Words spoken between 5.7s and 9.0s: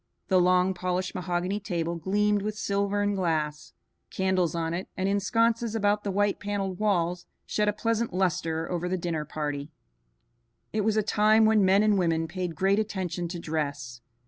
about the white paneled walls shed a pleasant lustre over the